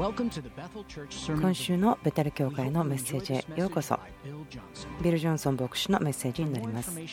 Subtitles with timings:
[0.00, 3.98] 今週のベテル教会のメッセージへようこそ。
[5.02, 6.90] ビル・ジョンソン牧師のメッセージになります。
[6.90, 7.06] この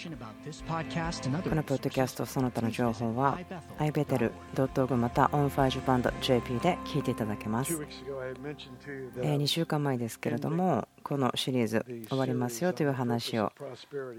[1.63, 3.37] ポッドキャストその他の情報は
[3.79, 7.77] ibetel.org また onfirejapan.jp で聞いていただけます。
[7.77, 13.53] 2週間前ですけれどもこのシリーズ終わりますよという話を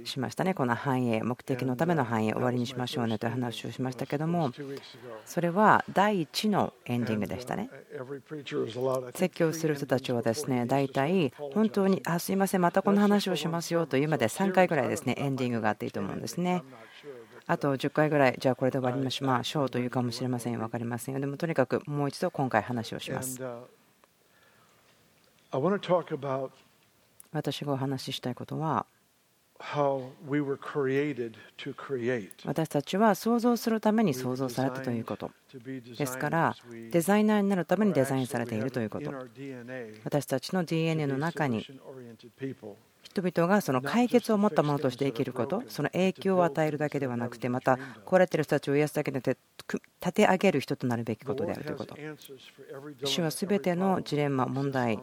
[0.04, 0.54] しましたね。
[0.54, 4.52] この繁栄目的のための繁栄終わりにしましょうねという話をしましたけども
[5.26, 7.68] それは第1のエンディングでしたね。
[9.14, 16.62] 説教する人たちはですね大体本当にあすいませんまたこの話をしますよというまで3回ぐらいですねエンディングがあっていいと思うんですね。
[17.46, 20.58] あと10回ぐらいじゃあこれで終わりましょうというかもしれません。
[20.58, 21.20] 分かりませんよ。
[21.20, 23.38] でもとにかくもう一度今回話をします。
[27.32, 28.86] 私がお話ししたいことは
[32.44, 35.30] 私たちは想像するために創造されたということ
[35.96, 36.56] ですから
[36.90, 39.12] デザイナーになるためにデザインされているということ。
[40.04, 41.66] 私たちの DNA の中に
[43.02, 51.96] 人々がその解決を持ったものとして生きることその影響を与えるだけではなくてまた壊れている人たちを癒すだけで立て上げる人となるべきことであるということ。
[53.04, 54.98] 主は全てのジレンマ問題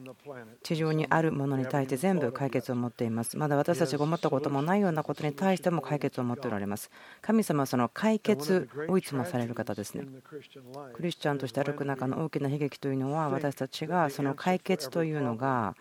[0.63, 3.37] 地上にあるものに対して全部解決を持っています。
[3.37, 6.89] まだ私たちが思ったこともないようなことに対しても解決を持っておられます。
[7.21, 10.05] 神様はその解決をいつもされる方ですね。
[10.93, 15.75] クリスチャンとして歩く中の大きな悲劇というのは私たちがその解決というのが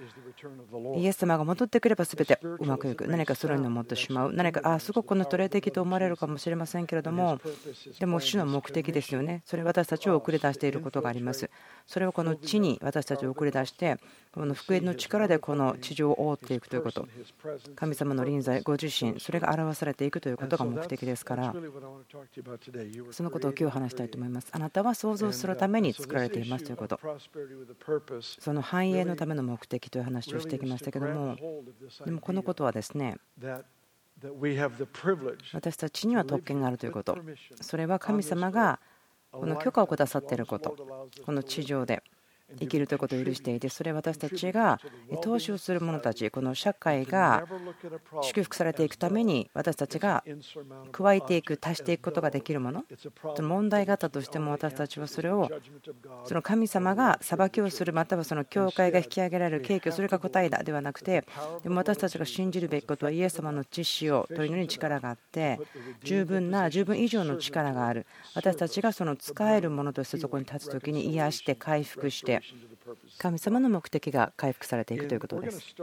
[0.96, 7.40] イエス様が戻ってくれば全てうまくいく何かするに思ってしまう何かあすごくこのトレ的と思われるかもしれませんけれども
[7.98, 9.42] でも主の目的ですよね。
[9.46, 11.50] それ私たちを送り出していることがあります。
[11.86, 13.98] それをこの地に私たちを送り出して
[14.32, 17.06] この福音の力でこの地上を覆っていくということ。
[17.76, 21.54] 神様の臨在ご自身それが表されていくということが目的ですから。
[23.10, 27.00] そのことを今日話したいと思いますあなたは想像するために作られていますということ。
[28.40, 31.36] その繁栄のための目的という話をしてきましたけども
[32.04, 33.16] でもこのことはですね
[35.52, 37.18] 私たちには特権があるということ。
[37.60, 38.80] それは神様が
[39.30, 40.76] この許可をくださっていること。
[41.24, 42.02] この地上で
[42.58, 44.80] 生きるということを許していてそれは私たちが
[45.22, 47.44] 投資をする者たちこの社会が
[48.22, 50.24] 祝福されていくために私たちが
[50.92, 52.84] 加えていく足していくことができるもの
[53.40, 55.50] 問題があったとしても私たちはそれを
[56.24, 61.24] その神様が裁きをするまたはその教会が引き上げられる景挙それが答えだではなくて
[61.62, 65.58] でも私たちが信じるべきことはイエス様の知識をというのに力があって
[66.02, 68.06] 十分な十分以上の力がある。
[68.34, 72.33] 私たちがその使えるものとしてそこに立つ時に癒して回復して
[73.18, 75.74] 神様の目的が回復されていくということです。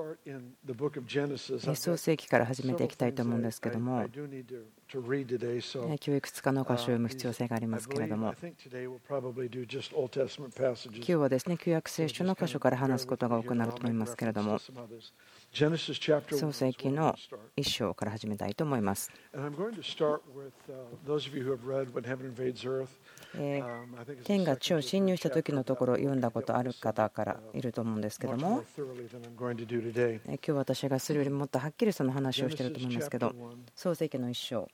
[1.76, 8.52] 創世記から始めていきたいと思うんですけども、今日いくつかの箇所を読む必要性がありますけれども、今
[11.04, 14.60] 日はですね旧約聖書の箇所から話すことが多くなると思いますけれども、
[15.54, 17.14] 創世記の
[17.58, 19.12] 一章から始めたいと思います。
[24.24, 28.64] 天が地を侵入した時のところを読んだことある方からいると思うんですけども。
[28.78, 33.34] 今日私がするよりもっとはっきりその話をしていると思いますけど。
[33.76, 34.70] 創世記の一章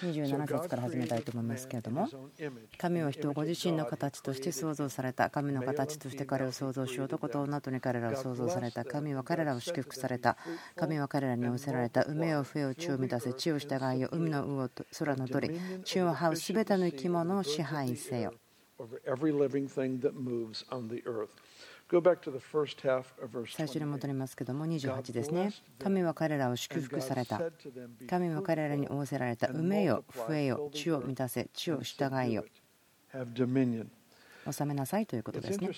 [0.00, 2.08] 27節から始めたいと思いますけれども
[2.78, 5.30] 神は人をご自身の形として創造された。
[5.30, 8.84] 神の形として彼を創造し男と女とに彼らを創造された。
[8.84, 10.36] 神は彼らを祝福された。
[10.76, 12.04] 神は彼らに仰せられた。
[12.04, 13.32] 海を笛を地を満たせ。
[13.34, 15.50] 地を従いよ海の魚と空の鳥。
[15.84, 18.34] 地を這うすべての生き物を支配せよ
[23.46, 25.52] 最初に戻りますけども28ですね。
[25.78, 27.40] 神は彼らを祝福された。
[28.08, 29.48] 神は彼らに仰せられた。
[29.48, 32.44] 埋めよ増えよ地を満たせ地を従いよ
[34.52, 35.70] 収めなさいということですね。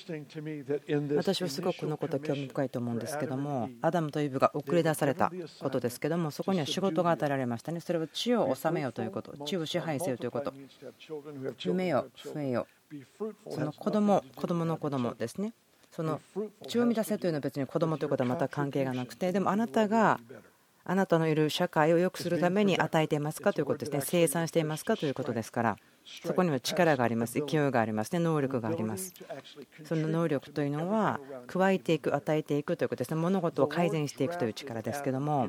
[1.16, 7.81] 私はすごくこのこと興味深いと思うんですけどもアダムとイブが送り出されたことですけどもそこには仕事が与えられましたね。
[7.81, 10.52] それは地を治めよということ地を支配せよということ。
[11.58, 12.67] 埋めよ増えよ
[13.49, 15.52] その子供子供の子供ですね
[15.96, 16.20] その
[16.69, 20.20] 血を満たせというのは別に子供ということはまた関係がなくてでもあなたが
[20.84, 24.00] あなたのいる社会を良くするために与えていますかということですね。
[24.04, 25.76] 生産していますかということですから
[26.25, 27.35] そこには力があります。
[27.35, 28.12] 勢いがあります。
[28.12, 29.12] ね能力があります。
[29.85, 33.11] その能力というのは加えていく与えていくということです。
[33.14, 35.49] ね物事を改善していくという力ですけども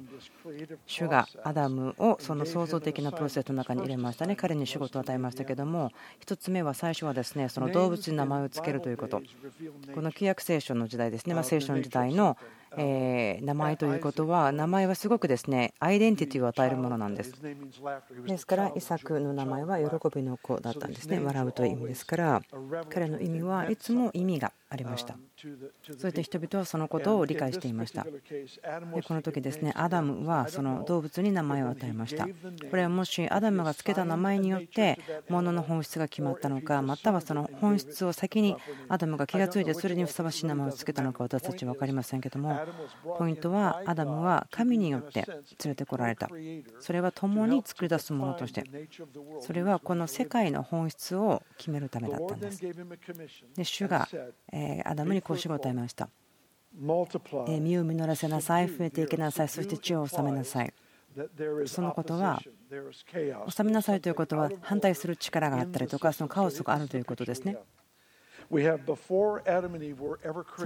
[0.88, 4.26] 主がアダムをその創造的なプロセスの中に入れました。
[4.26, 5.92] ね彼に仕事を与えましたけども
[6.26, 9.22] 1つ目は最初はですねその動物に名前を付けるということ。
[9.94, 11.36] この旧約聖書の時代ですね。
[11.36, 12.36] ま聖書の時代の
[12.76, 17.34] え名前ということは名前はすごくですねアイデンティティを与えるものなんです。
[18.26, 21.20] ですからイサクの名前は喜びの子だったんですね。
[21.20, 22.42] 笑うという意味ですから
[22.90, 25.18] 彼の意味はいつも意味がありました。
[25.98, 28.04] そういった人々はそのことを理解していました。
[28.04, 28.12] で
[29.02, 32.26] この時ですねアダムはその動物に名前を与えました。
[32.26, 32.32] こ
[32.76, 35.00] れはもしアダムが付けた名前によって
[35.30, 38.56] 物の本質が決まったのかまたはその本質を先に
[38.90, 42.60] アダムが気が付いてそれにふさわしい名前を付けたのか私たちは分かりませんけども
[43.18, 46.30] ポイントはアダムは神によって連れてこられた。
[46.80, 48.64] それは共に作り出すものとして。
[49.40, 52.62] それはこの世界の本質を決めるためだったんです。
[53.56, 54.08] で主が
[54.86, 56.10] アダムにこうしを与えました。
[56.74, 60.74] 身を実らせなさい、増えていきなさい、そして地を治めなさい。
[61.66, 62.40] そのことは、
[63.50, 67.58] 治めなさいということは反対する力があったりとか、そのカオスがあるということですね。
[68.50, 68.56] そ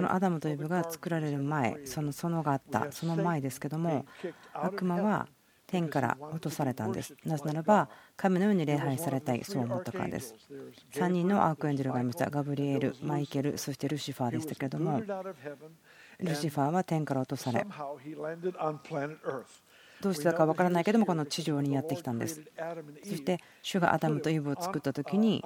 [0.01, 4.05] のアダムとイブが作られる前、その園があった、その前ですけども、
[4.53, 5.27] 悪魔は
[5.71, 7.15] 天から落とされたんです。
[7.25, 10.35] なぜならば、神のように礼拝されたい、そう思ったからです。
[10.91, 12.29] 3人のアークエンジェルがいました。
[12.29, 15.01] ガブリエル、マイケル、そしてルシファーでしたけれども、
[16.19, 17.65] ルシファーは天から落とされ、
[20.01, 22.41] どうしてだか分からないけども、この地上にやってきたんです。
[23.03, 25.43] そして、主がアダムとイブを作った時に、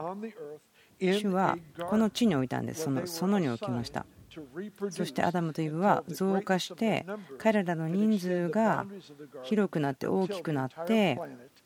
[1.00, 1.58] 主は
[1.88, 2.84] この地に置いたんです。
[2.84, 2.90] そ
[3.28, 4.06] の園に置きました。
[4.90, 7.06] そしてアダムとイブは増加して
[7.38, 8.86] 彼らの人数が
[9.44, 11.20] 広くなって大きくなって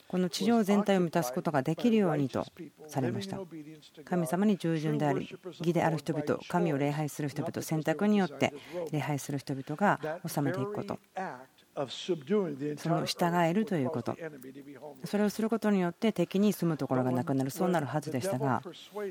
[0.07, 2.43] この地上全体を満たすことができるようにと
[2.87, 3.39] されました。
[4.05, 5.29] 神様に従順であり
[5.59, 8.53] 義である人々神を礼拝する人々選択によって
[8.91, 10.99] 礼拝する人々が治めていくこと。
[11.75, 14.17] その従えるということ。
[15.05, 18.61] それをすることによって敵に住むところがなくなるそうなるはずでしたが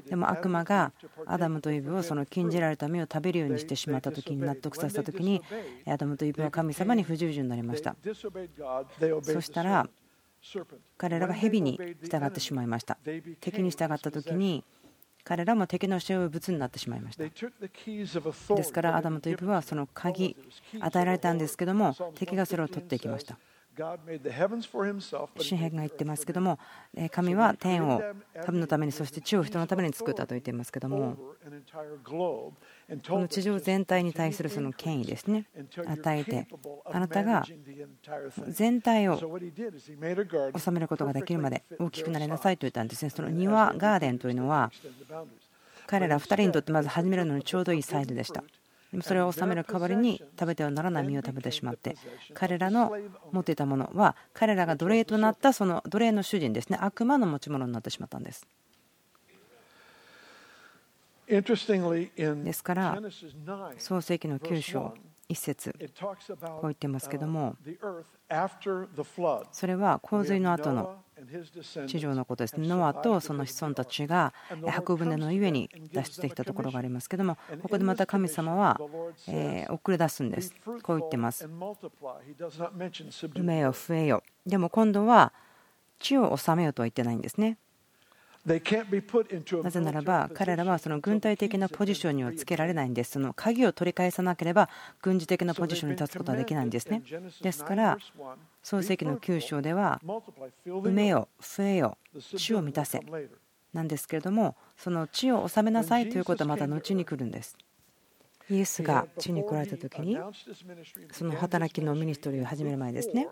[0.09, 0.93] でも悪魔が
[1.27, 5.43] アダムとイブをその禁じられた実を食べるようにしてしまった時に納得させた時に
[5.87, 7.97] アダムとイブは神様に不従順になりました。
[8.03, 9.89] そしたら
[10.97, 12.99] 彼らが蛇に従ってしまいました。
[13.41, 14.65] 敵に従った時に
[15.29, 17.23] 彼らも敵の所有物になってしまいました。
[17.23, 20.35] ですからアダムとイブはその鍵
[20.81, 23.39] 与えられたんですけども敵がそれを取っていきました。
[25.39, 26.59] 新編が言ってますけども
[27.11, 28.03] 神は天を
[28.45, 31.17] 神のためにそして地を人のために作ったと言っていますけども
[33.07, 35.45] この地上全体に対するその権威ですね。
[35.87, 36.49] 与えて
[36.87, 37.45] あなたが
[38.49, 39.27] 全体を治
[39.99, 43.11] めることができるまで大きくなりなさいと言ったんですね。
[43.11, 44.73] その庭ガーデンというのは
[45.87, 48.43] 彼ら2人にとってまず始めるのにちょうどいいサイズでした。
[49.03, 51.95] それを収める代わりに食べてはならない実を食べてしまって
[52.33, 52.97] 彼らの
[53.33, 56.79] 持っていたものは彼らが奴隷となったその奴隷の主人ですね。
[56.81, 58.47] 悪魔の持ち物になってしまったんです。
[61.29, 62.99] ですから
[63.77, 64.95] 創世記の9章
[65.29, 67.55] 一節こう言ってますけども
[69.53, 70.97] それは洪水の後の
[71.87, 72.55] 地上のことです。
[72.59, 74.33] ノアとその子孫たちが
[74.67, 78.81] 箱舟の上に脱出できたところがありますけどもここでまた神様は
[79.69, 80.55] 遅れ出すんです。
[80.83, 81.47] こう言ってます。
[81.47, 84.23] 埋めよ増えよ。
[84.47, 85.35] でも今度は
[85.99, 87.59] 地を治めよとは言ってないんですね
[89.63, 93.13] なぜならば彼らはその軍隊的なポジションにはつけられないんです。
[93.13, 94.69] その鍵を取り返さなければ
[95.03, 97.03] 軍事的なポジションに立つことはできないんですね。
[97.43, 97.99] ですから
[98.63, 100.01] 創世記の9章では
[100.67, 101.99] 埋めよ、増えよ、
[102.37, 103.01] 地を満たせ
[103.73, 107.57] なんですけれどもその地を治めなさいということはまた後に来るんです。
[108.51, 110.19] イエスが地に来られた時に
[111.13, 113.29] その働きのミニストリーを始める前ですね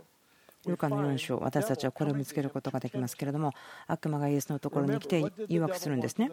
[0.70, 3.52] ルカの4章私たちはこれを見つけることができますけれども
[3.87, 6.30] 悪魔がイエスのところに来て誘惑するんですね。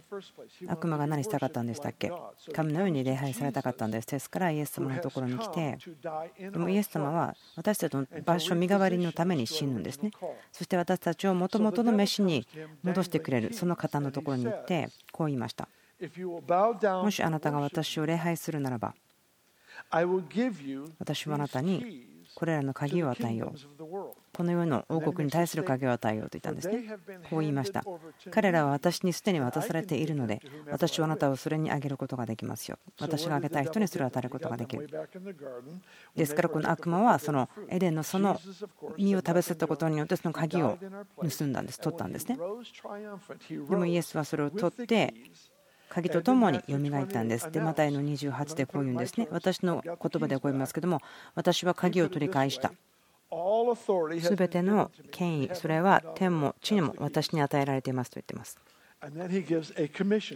[0.68, 2.12] 悪魔が何したかったんでしたっけ？
[2.54, 4.08] 神のように礼拝されたかったんです。
[4.08, 5.78] ですからイエス様のところに来て
[6.40, 10.12] でもイエス様は私たちの場所身代わりのために死ぬんですね。
[10.52, 12.48] そして私たちをもともとの飯に
[12.84, 15.68] 戻してくれるその方のところに行ってこう言いました。
[17.02, 18.94] もしあなたが私を礼拝するならば
[21.00, 26.98] 私はあなたにこれらの鍵を与えようこの世の王国に対する鍵を与えようと言ったんですね
[27.30, 27.84] こう言いました
[28.32, 34.90] 彼らは私にすでに渡されているので私はあなたをそれにあげることができますよ私があげたい人にそれを与えることができる
[36.16, 38.40] ですからこの悪魔はそのエデンのその
[38.98, 40.78] 実を食べさせたことによってその鍵を
[41.38, 42.38] 盗んだんです取ったんですね
[43.50, 45.14] でもイエスはそれを取って
[45.90, 47.52] 鍵とともによみがえったんです。
[47.52, 49.28] で、マタイの28でこう言うんですね。
[49.30, 51.02] 私の言葉でこう言いますけども、
[51.36, 52.74] 私は鍵を取り返した。
[54.22, 58.58] すべての権威、それは天も地にも私に与えられていますと言っています。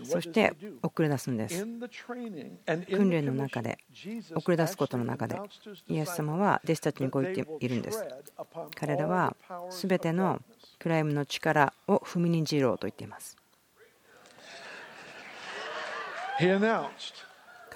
[0.04, 1.66] そして送り出すんです。
[1.66, 3.78] 訓練の中で、
[4.36, 5.40] 送り出すことの中で、
[5.88, 8.06] イエス様は弟子たちにこう言っているんです。
[8.76, 9.38] 彼らは
[9.70, 10.42] すべての
[10.80, 13.38] クライムの力を踏みにじろうと言っています。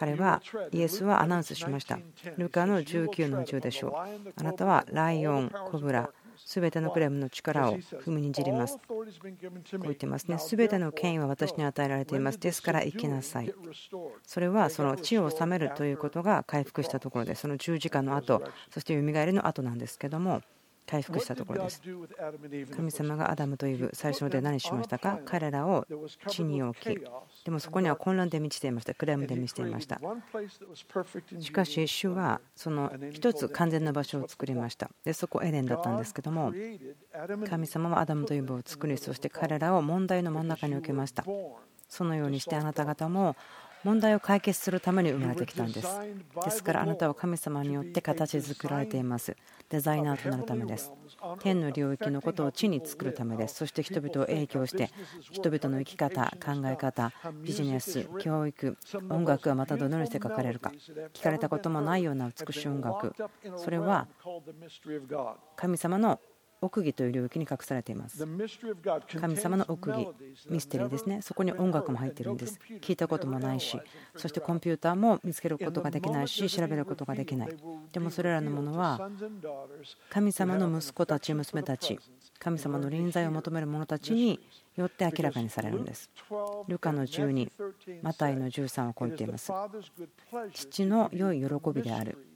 [0.01, 0.41] 彼は
[0.71, 1.99] イエスはアナウンスしました。
[2.35, 3.93] ルカの19の10でしょう。
[4.35, 6.09] あなたはライオン、コブラ、
[6.43, 8.79] すべてのクレームの力を踏みにじります。
[8.87, 9.07] こう
[9.83, 10.39] 言ってますね。
[10.39, 12.39] すべての権威は私に与えられています。
[12.39, 13.53] ですから生きなさい。
[14.25, 18.41] それはその地を治めるということが回復したところで、その十字架の後、
[18.71, 20.41] そしてよみがえりの後なんですけども。
[20.91, 21.81] 回復したところです。
[22.75, 25.19] 神様がアダムとイブ、最初で何しましたか？
[25.23, 25.87] 彼らを
[26.27, 26.99] 地に置き、
[27.45, 30.01] でもそこには混乱で満ちていました、クラムで満ちていました。
[31.39, 34.91] しかし、主はその一つ完全な場所を作りました。
[35.05, 36.51] で、そこエデンだったんですけども、
[37.49, 41.23] 神様はアダムとイブを作り、そして彼らを問題の真ん中に置けました。
[41.87, 43.37] そのようにしてあなた方も
[43.83, 45.87] 問題を解決するために生まれてきたんです。
[46.43, 49.35] ですからあなたは神様によって形作られています。
[49.71, 50.91] デザイナーとなるためです。
[51.39, 53.55] 天の領域のことを地に作るためです。
[53.55, 54.91] そして人々を影響して
[55.31, 58.77] 人々の生き方、考え方、ビジネス、教育、
[59.09, 60.73] 音楽はまたどのようにして書かれるか。
[61.13, 63.15] 聞かれたこともないような美しい音楽。
[63.55, 64.07] それは
[65.55, 66.19] 神様の
[66.61, 68.23] 奥義という領域に隠されています。
[69.19, 70.07] 神様の奥義、
[70.49, 71.21] ミステリーですね。
[71.21, 72.59] そこに音楽も入っているんです。
[72.79, 73.79] 聞いたこともないし、
[74.15, 77.57] そしてコンピューターも見つけることができないし、調べることができない。
[77.91, 79.09] でもそれらのものは、
[80.09, 81.99] 神様の息子たち、娘たち、
[82.37, 84.39] 神様の臨在を求める者たちに
[84.75, 86.11] よって明らかにされるんです。
[86.67, 87.51] ルカの12、
[88.03, 89.51] マタイの13はこう言っています。
[90.53, 92.30] 父の良い喜びである。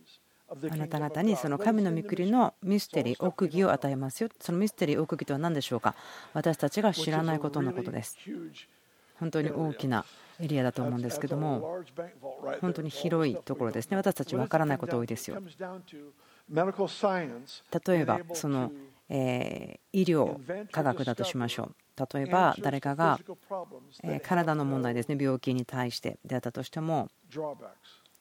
[0.47, 4.29] あなた方にその神の御国のミステリー、奥義を与えますよ。
[4.39, 5.95] そのミステリー、奥義とは何でしょうか？
[6.33, 8.17] 私たちが知らないことのことです。
[9.19, 10.05] 本当に大きな
[10.39, 11.81] エリアだと思うんですけども、
[12.61, 13.97] 本当に広いところですね。
[13.97, 15.41] 私たち分からないこと多いですよ。
[17.87, 18.71] 例えば、その
[19.09, 20.39] え医療
[20.71, 21.75] 科学だとしましょう。
[22.13, 23.19] 例えば誰かが
[24.21, 27.09] 体の問題ですね、病気に対してであったとしても、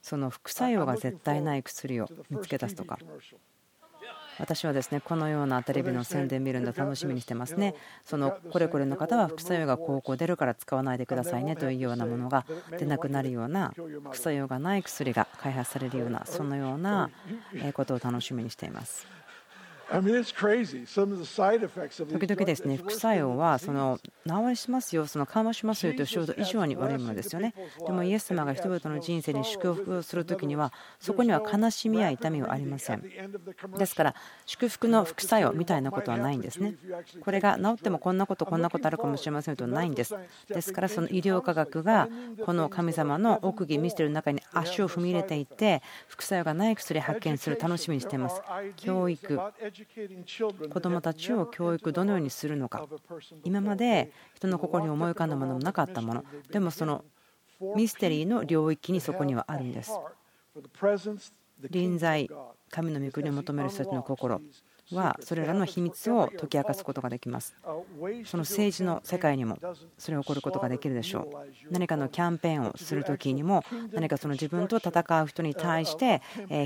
[0.05, 2.99] その副作用が絶対ない薬を見つけ出すとか。
[4.39, 7.75] 私はですねこのようなテレビの宣伝見るの楽しみにしてますね。
[8.05, 12.45] そのこれこれの方は副作用がこうこう出るから使わないでくださいねというようなものが
[12.79, 13.73] 出なくなるような
[14.05, 17.11] 副作用がない薬が開発されるようなそのような
[17.73, 19.07] ことを楽しみにしています。
[19.91, 27.55] 時々ですね副作用はその治りしますよ、その緩和しますよという衝動以上に悪いものですよね。
[27.87, 33.03] でもイエス様が人々の人生に祝福をするときにはそこには悲しみや痛みはありません。
[33.77, 34.15] ですから
[34.47, 36.75] 祝福の副作用みたいなことはないんですね。
[37.21, 40.15] これが治ってもこんなことこんなことあるかもしれませんとないんです。
[40.49, 42.09] ですからその医療科学が
[42.45, 48.41] この神様の奥義ミステリーの中に足を踏み入れていって副作用がない薬発見する楽しみにしています。
[48.77, 49.41] 教育
[50.71, 52.87] 子どもたちを教育どのようにするのか。
[53.43, 56.25] 今まで人の心に思い浮かんだものもなかったもの。
[56.51, 57.05] でもその
[57.77, 59.93] ミステリーの領域にそこにはあるんです。
[61.71, 62.29] 臨在
[62.71, 64.41] 神の御国を求める人たちの心
[64.93, 67.55] はそれらの秘密を解き明かすことができます。
[68.25, 69.59] その政治の世界にも
[69.99, 71.73] それを起こることができるでしょう。
[71.73, 76.21] 何かのキャンペーンをする時にも何かその自分と戦う人に対して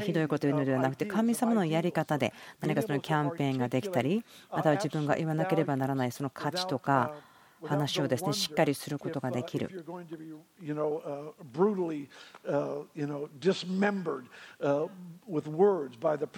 [0.05, 7.15] ひどいことを言うのではなくて神様のやり方で何かそのキャンペーンができたりまたは自分が言わなければならないその価値とか
[7.65, 9.85] 話をですねしっかりすることができる。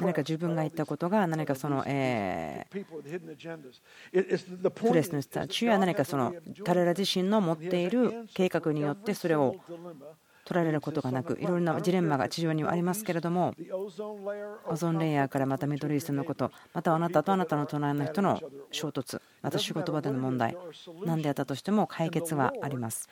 [0.00, 2.78] 何か自分が言ったことが何かその、えプ
[4.92, 6.34] レスの人たちや何かその
[6.64, 9.56] 彼ら自身の持っている計画によってそれを
[10.50, 13.54] 取られることがなくいろいろなジレンマが地上にはありますけれども
[14.66, 18.40] オゾンレイヤーからまたミドルイーストのことまたあなたとあなたの隣の人の
[18.72, 20.56] 衝突また仕事場での問題。
[21.04, 23.08] 何であったとしても解決はあります。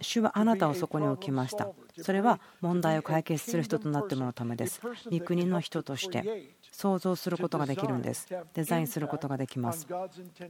[0.00, 1.68] 主はあなたをそこに置きました。
[2.00, 4.80] それは問題を解決する人となってもらうためです。
[5.10, 8.28] 御国の人として想像することができるんです。
[8.54, 9.86] デザインすることができます。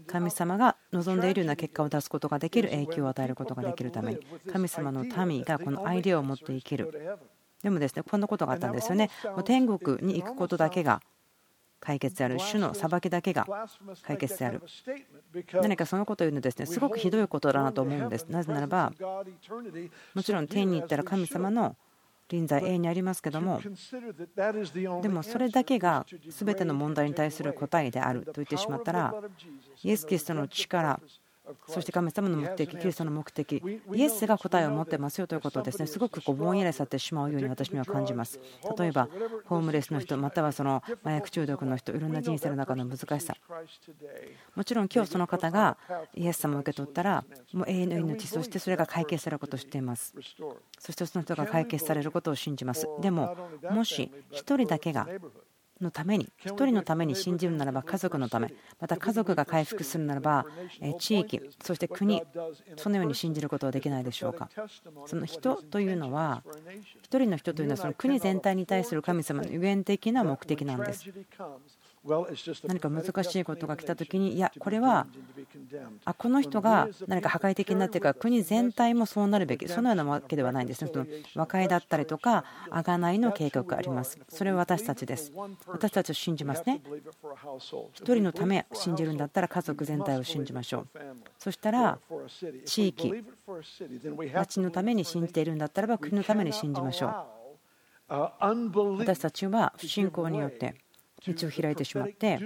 [0.07, 4.21] 神様が望んでいるような結果を出すことができる影響を与えることができるために。
[4.53, 7.19] 神様の民がこのアイデアを持って生きる。
[7.63, 9.11] でもですねこんなことがあったんですよね。
[9.45, 11.03] 天国に行くことだけが
[11.81, 13.47] 解決である主の裁きだけが
[14.03, 14.63] 解決である。
[15.55, 18.27] 何かそのことを言うのですねすごくひどいことだなと思うんです。
[18.29, 18.93] なぜならば
[20.15, 21.77] もちろん天に行ったら神様の
[22.29, 23.61] 臨在永遠にありますけども
[25.03, 29.13] でもそれだけが全ての問題に対する答えであると言ってしまったら
[29.83, 31.01] イエス・キリストの力
[31.67, 33.63] そして神様の目的、キリストの目的、
[33.95, 38.41] イエスが答えを持ってますよということをですねすごくこうぼんやりさせてしまうように私には感じます。
[38.79, 39.09] 例えば、
[39.47, 43.35] ホームレスの人、またはその麻薬中毒の人、いろんな人生の中の難しさ。
[44.55, 45.77] もちろん今日その方が
[46.15, 50.15] イエス様を受け取ったら、もう永遠の命、そしてそれが解決されることを知っています。
[50.79, 52.87] そしてその人が解決されることを信じます。
[53.01, 53.37] でも、
[53.71, 55.07] もし1人だけが
[55.81, 60.47] のために、1人のために信じるならば家族のため、また家族が回復するならば
[60.99, 62.23] 地域、そして国、
[62.77, 64.49] そのように信じることはできないでしょうか。
[65.07, 66.43] その人というのは、
[67.11, 71.11] 1人の人というのはその国全体に対する神様の予言的な目的なんです。
[72.67, 75.07] 何か難しいことが来た時にいやこれは
[76.05, 80.91] あこの人が何か破壊的になっているから国全体もそうなるべきそのようなわけではないんですね。
[81.35, 84.19] 和解だったりとか贖いの計画があります。
[84.29, 85.33] それは私たちです。
[85.67, 86.83] 私たちを信じますね。
[87.93, 90.89] 一人のため信じるんだったら家族全体を信じましょう。
[91.39, 91.99] そしたら
[92.65, 93.25] 地域
[94.35, 97.41] 町のために信じているんだったらば国のために信じましょう。
[98.11, 100.75] 私たちは不信仰によって
[101.27, 102.41] 道を開いてしまって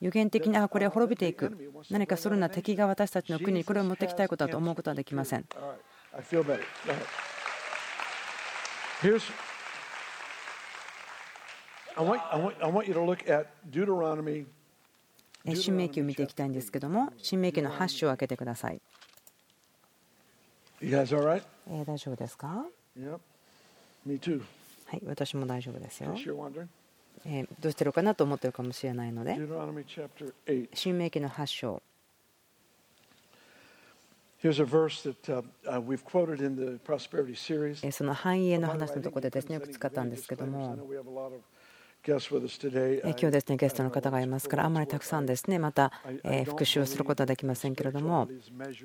[0.00, 1.72] 予言的にあこれは滅びていく。
[1.90, 5.44] 何かそのような敵が私たちの国にこれを持ってきたいことだと思うことはできません。
[15.54, 18.80] 新明記を見ていきたいんですけども、新明記の8章を開けてください。
[20.80, 22.64] 大丈夫ですか？
[24.86, 26.14] はい、私も大丈夫ですよ。
[27.30, 29.36] えどうしてるかなと思ってるかもしれないので。
[30.72, 31.82] 新明記の8章。
[37.90, 40.78] その繁栄の話のところでですねよく使ったんですけども
[42.06, 45.92] 今日ですねゲストの方がいますからあんまりたくさんですねまた
[46.46, 48.28] 復習をすることはできませんけれども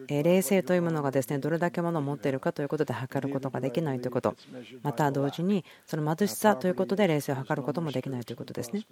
[0.08, 4.36] 冷静というものがですねどれだけものを持っているかということで測ることができないということ
[4.82, 8.86] また同時にその貧しさということで冷静を測ることもできないということですね。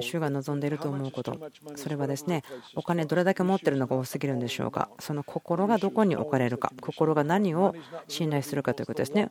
[0.00, 1.36] 主が望んでいると思うこと、
[1.74, 2.44] それはですね
[2.76, 7.74] お金どれだけ持っているのが多すぎるんでしょうか、その心がどこに置かれるか、心が何を
[8.06, 9.28] 信頼するかということですね。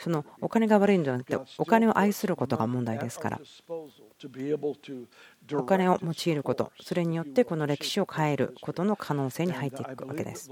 [0.00, 3.40] そのお金が悪いんじゃなくてお金を愛することが問題ですから。
[5.52, 10.50] お金を用いることそれによってこの歴史を変えることの可能性に入っていくわけです。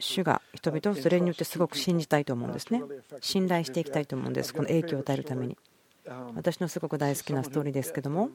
[0.00, 2.82] 主が人々をそれによってすごく信じたいと思うんですね。
[3.20, 4.52] 信頼していきたいと思うんです。
[4.54, 5.56] この影響を与えるために
[6.34, 8.30] 私のすごく大好きなストーリーですけども。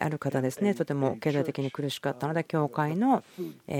[0.00, 0.74] ある方ですね。
[0.74, 3.22] とても経済的に苦しかったので教会の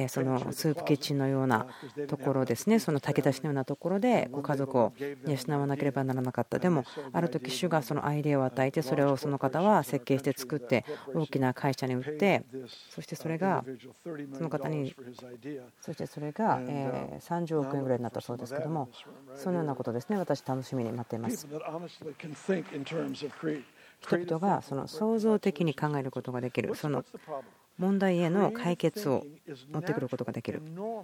[0.08, 1.66] そのスープキッチンのような
[2.08, 2.78] ところですね。
[2.78, 4.92] その炊き出しのようなところでご家族を
[5.26, 6.58] 養わなければならなかった。
[6.58, 12.44] でもある時主がそのアイデアを与えてそれをその方は設計して作って大きな会社に売って
[12.90, 13.64] そしてそれが
[14.32, 14.94] その方に
[15.80, 18.88] そしてそれが30億円ぐらいになったそうですけども
[19.34, 20.16] そのようなことですね。
[20.16, 21.46] 私楽しみに待っています。
[24.00, 26.74] 人々がその創造的に考えることができる。
[26.74, 27.04] その
[27.76, 29.24] 問題への解決を
[29.72, 30.62] 持ってくることができる。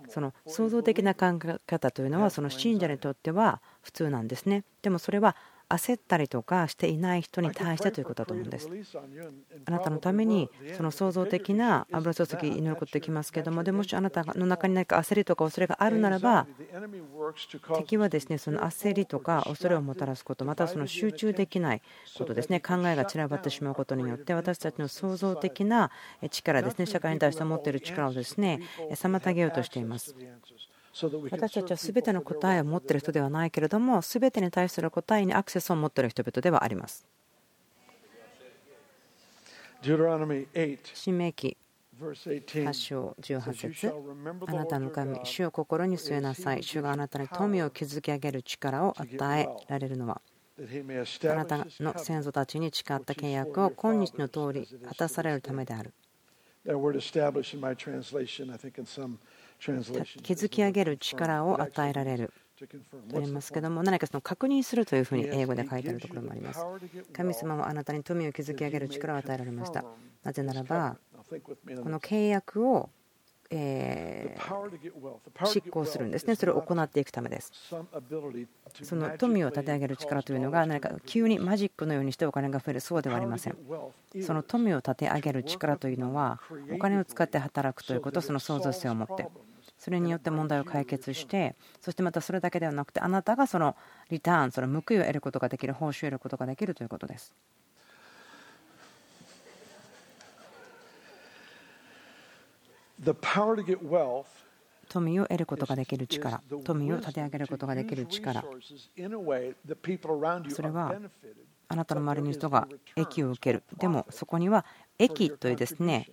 [0.09, 4.65] その創造的な考え方というのはその信者にとっては普通なんですね。
[4.83, 5.37] でもそれは
[5.71, 8.69] 焦ったりとかしていない人に対してということだと思うんです。
[9.65, 16.47] あなたのためにその創造的な油注ぎ祈ることできますけどもでもしあなたの中に何か焦りとか恐れがあるならば
[17.77, 21.83] 敵はですねその焦りとか恐れをもたらすことまたその集中できない
[22.19, 25.91] ことですね考えが散らばってしまうことによって私たちの創造的な
[26.31, 30.15] 力ですね社会に対して持っている力をですね妨げようとしています。
[31.31, 37.07] 私たちは全ての答えを持っている人ではないけれども全てに対する答えにアクセスを持っている人々ではあります。
[40.95, 41.57] 新明記
[42.01, 43.93] 8章18節
[44.47, 46.63] あなたの神、主を心に据えなさい。
[46.63, 50.23] 主があなたに富を築き上げる力を与えられるのは、
[50.59, 55.93] あなたの先祖たちに誓った契約を今日の通り果たされるためである。
[60.23, 62.33] 築き上げる力を与えられる
[63.11, 66.65] とありますけども何かその確認するというふうに英語で書いてあるところもあります
[67.13, 69.85] 神様はあなたに富を築き上げる力を与えられました
[70.25, 70.97] なぜならば
[71.83, 72.91] この契約を
[73.53, 74.37] え
[75.45, 77.53] 執行するんですね、それを行っていくためです。
[78.83, 83.57] その富を立て上げる力というのが、何か急にマジックのようにしてお金が増える、そうではありません。
[84.23, 86.41] その富を立て上げる力というのは、
[86.73, 89.29] お金を使って働くということ、その創造性を持って。
[89.81, 93.75] それによって問題を解決してそしてまたそれだけではなくてあなたがその
[94.11, 97.35] リターンその報いを得ることができる報酬を得ることができるということです。
[104.91, 108.45] 富を得ることができる力、富を立て上げることができる力、
[110.51, 110.95] それは
[111.69, 114.67] あなたの周りの人が益を受ける、でもそこには
[114.99, 116.11] 益というですね、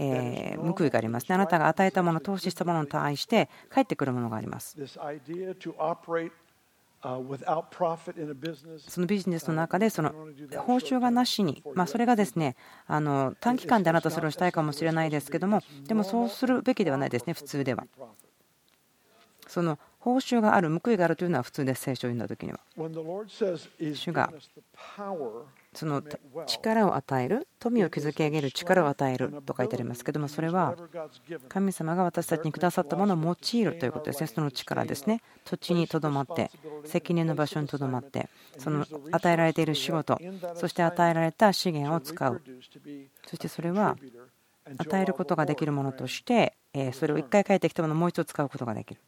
[0.00, 1.34] え報いがありますね。
[1.34, 4.76] あなたが与えたもの、投資したものに対して返ってくるものがあります。
[7.02, 10.10] そのビジネスの中でその
[10.58, 17.86] 報酬がなしに、まあ、それがですねあの短期間であなたそれをしたいかもしれないですけどもでもそうするべきではないですね普通では。
[19.46, 22.60] その報酬がある報いがあるというのは普通です聖書を読んだ時には。
[23.94, 24.30] 主が
[25.72, 26.02] その
[26.46, 30.74] 力を与える富を築き上げる力を与えると書いてありますけどもそれは
[31.48, 36.50] 神様が私たちにくださったものを用いるということですねその力ですね土地にとどまって
[36.84, 38.28] 責任の場所にとどまって
[38.58, 40.18] その与えられている仕事
[40.54, 42.42] そして与えられた資源を使う
[43.28, 43.96] そしてそれは
[44.78, 46.54] 与えることができるものとして
[46.92, 49.00] それを1回帰ってきたものをもう一度使うことができる。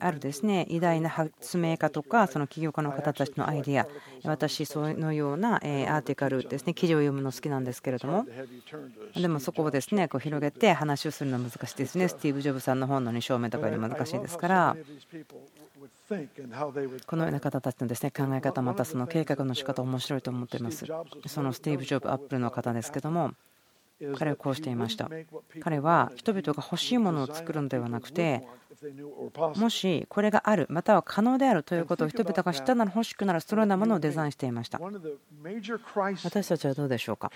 [0.00, 3.86] あるですね偉大な発明家とかその起業家の方たちのアイデア。
[4.24, 8.26] 私そのようなアーティカルですね記事を読むの好きなんですけれども。
[9.14, 12.08] でもそこをですねこう広げて話をするのは難しいですね。
[12.08, 14.76] スティーブ・ジョブさんの本の2証明とかより難しいですから。
[17.06, 20.84] このような方たちのですね考え方またその計画の仕方面白いと思っています。
[21.26, 23.32] そのスティーブ・ジョブアップルの方ですけども。
[24.16, 25.10] 彼はこうしていました。
[25.60, 28.46] 彼は人々が欲しいものを作るのではなくて
[29.56, 34.80] もしこれがあるまたは可能であるということを人々が知ったなら欲しくならそのようなものをデザインしていました。
[36.24, 37.30] 私たちはどうでしょうか？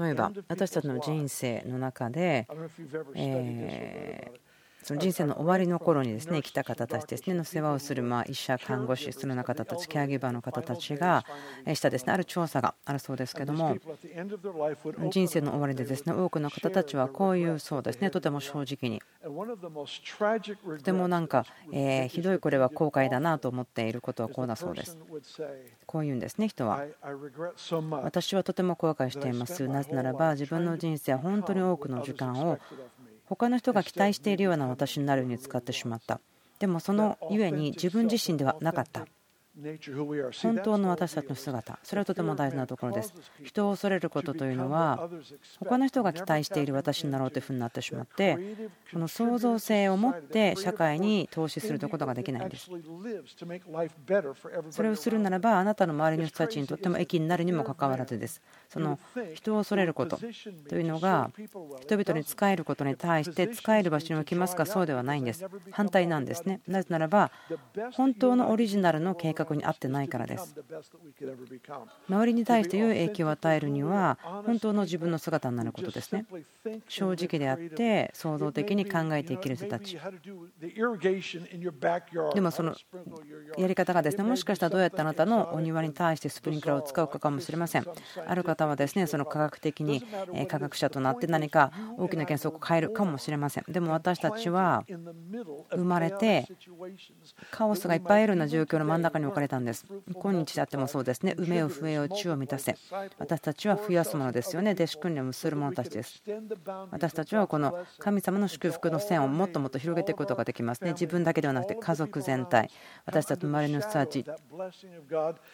[0.00, 2.48] 例えば私たちの人生の中で
[3.14, 4.32] え
[4.82, 11.24] その人生の終わりの頃にですね来た方たちですねの世話をするまあ医者、看護師、そのような方たち、ケアギバーの方たちが
[11.74, 13.76] したですねある調査があるそうですけども
[15.10, 24.98] 人生の終わりでですね多くの方たちはこういうそうですねとても正直にとてもなんかえひどいこれは後悔だなと思っていることはこうだそうです。
[25.86, 26.84] こういうんですね人は。
[28.02, 29.66] 私はとても後悔しています。
[29.68, 32.58] なぜならば自分の人生は本当に多くの時間を
[33.30, 36.20] 他の人が期待しているような私になるように使ってしまった。
[36.58, 39.06] でもそのゆえに自分自身ではなかった。
[40.42, 43.14] 本当の私たちの姿それはとても大事なところです。
[43.42, 45.08] 人を恐れることというのは
[45.58, 48.38] 他の人が期待している私になろうというふうになってしまって
[48.92, 52.70] この創造性を持って社会に投資するということができないんです。
[54.70, 58.40] それをするならばあなたの周りの人たちにとっても益になるにもかかわらずです。
[58.68, 58.98] その
[59.34, 60.18] 人を恐れること
[60.68, 61.30] というのが
[61.80, 65.46] 人々に仕えることに対して仕える場所に置きますかそうではないんです。
[65.70, 66.60] 反対なんですね。
[66.66, 67.30] なぜならば
[67.92, 70.54] 本当のオリジナルの計画に合ってないからです。
[72.08, 76.24] 周りに対して良い影響を与えるには本当の自分の姿になることですね。
[76.88, 79.98] 正直であって創造的に考えて生きる人たち。
[82.34, 82.74] でもその
[83.58, 87.86] やり方がですねもしかしたらどうやってあなたのお庭に対してスプリンクラーを使うかかもしれません。
[88.26, 90.04] ある方はですねその科学的に
[90.48, 93.64] 科学者となって何か大きな原則を変えるかもしれません。
[93.68, 94.84] でも私たちは
[95.72, 96.46] 生まれて
[97.50, 99.86] カオスがいっぱいいるような状況の真ん中に置かれたんです。
[100.14, 101.34] 今日であってもそうですね。
[101.38, 102.76] 埋めよ増えよ地を満たせ。
[103.18, 104.72] 私たちは増やすものですよね。
[104.72, 106.22] 弟子訓練をする者たちです。
[106.90, 110.92] 私たちはこの神様の祝福の線をもっともっと広げていくことができますね。
[110.92, 112.70] 自分だけではなくて家族全体。
[113.06, 114.24] 私たちの周りの人たち。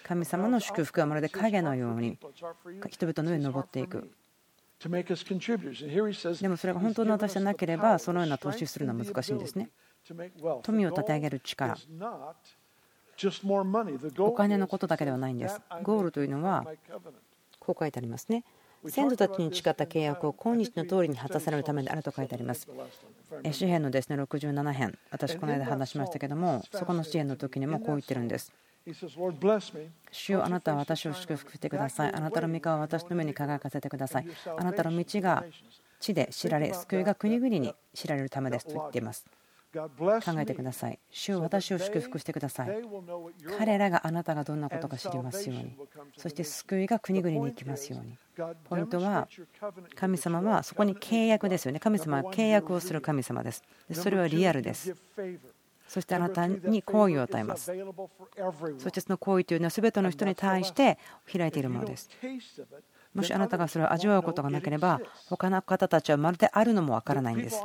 [0.04, 2.18] 神様の祝福はまるで影のように
[2.90, 4.10] 人々の上に登っていく。
[4.78, 4.88] で
[6.48, 9.70] もそれが本当の私じゃなければそのような投資するのは難しいんですね。
[10.62, 11.74] 富を立て上げる力。
[14.18, 16.64] お金のことだけではないんですゴールというのは
[17.58, 18.44] こう書いてありますね
[18.88, 22.68] 先祖たちに誓った契約を今日の通りに果たされるためであると書いてあります。
[23.52, 28.52] 詩篇のですね67編、私この間話しましたけども、そこの支援の時にもこう言ってるんです。
[30.12, 32.14] 主よあなたは私を祝福してください。
[32.14, 34.26] あなたの御顔を私の目に輝かせてください。
[34.56, 35.44] あなたの道が
[35.98, 39.26] 地で知られ、救いが国々に知られるためですと言っています。
[39.76, 40.98] 考えてください。
[41.10, 42.68] 主を私を祝福してください。
[43.58, 45.76] 彼らがあなたがどんなことか知りますように。
[46.16, 48.16] そして救いが国々に行きますように。
[48.64, 49.28] ポイントは、
[49.94, 51.80] 神様はそこに契約ですよね。
[51.80, 53.62] 神様は契約をする神様です。
[53.92, 54.94] それはリアルです。
[55.88, 57.72] そしてあなたに好意を与えます。
[58.78, 60.98] そしてその好意というのは全ての人に対して
[61.32, 62.10] 開いているものです。
[63.14, 67.56] もしあなたがそれを味わうことがなければ他の方たちはまるであるのもわからないんです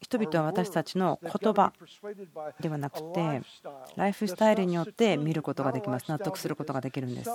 [0.00, 1.72] 人々は私たちの言葉
[2.60, 3.42] ではなくて
[3.96, 6.04] ライフスタイルによって見ることができます。
[6.08, 7.30] 納得することができるんです。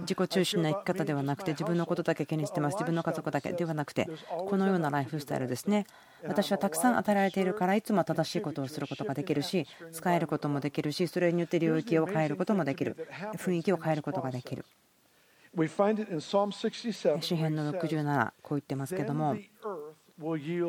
[0.00, 2.74] 自己中心な生き方ではなくて自分のことだけ気にしてます。
[2.74, 5.86] 自分の家族だけではなくてこのようなライフスタイルですね。
[6.26, 12.96] 私はたくさん与えられているからいつも正しいことをすることができるし使えることもできるしそれによって領域を変えることもできる。
[13.36, 14.64] 雰囲気を変えることができる。
[17.20, 19.36] 詩篇の67こう言ってますけども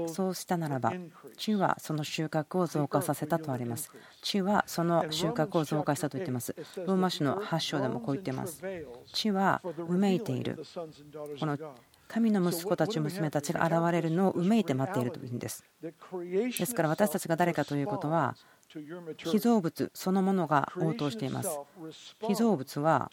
[0.07, 0.93] そうしたならば、
[1.37, 3.91] 地はその収穫を増加させたとあります。
[4.21, 6.55] 地はその収穫を増加したと言っています。
[6.77, 8.61] ローマ書の8章でもこう言っています。
[9.13, 10.63] 地はうめいている。
[11.39, 11.57] この
[12.07, 15.63] 神の息子たち、娘たちが現れるのをうめいて待っているというんです。
[15.81, 18.35] ですから私たちが誰かということは、
[19.17, 21.59] 被造物そのものが応答しています。
[22.27, 23.11] 被造物は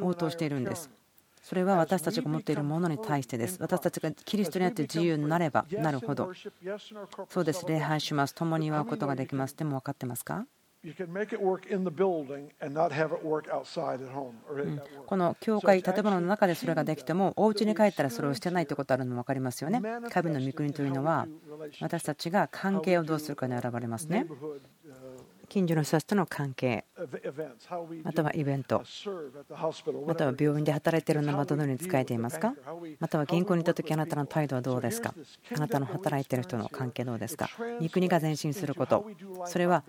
[0.00, 0.90] 応答しているんです。
[1.42, 3.58] それは私たちが持っているものに対してです。
[3.60, 6.32] 私たちがキリストにあって自由になればなるほど。
[7.28, 8.34] そうです、礼拝します。
[8.34, 9.56] 共に祝うことができます。
[9.56, 10.46] でも分かってますか？
[15.06, 19.80] この教会、建物の中でそれができても、お家に帰ったらそれをしてないということあるの分かりますよね。
[20.10, 21.28] 神の御国というのは、
[21.80, 24.26] 私たちが関係をどうするかに現れますね。
[25.52, 26.86] 近所の人たちとの関係。
[28.04, 28.82] またはイベント。
[30.06, 32.54] または病院で働いているのはどのように使えていますか？
[32.98, 35.12] または銀行にいた時あなたの態度はどうですか？
[35.54, 37.50] あなたの働いている人の関係どうですか？
[37.82, 39.04] 御国が前進すること。
[39.44, 39.84] それは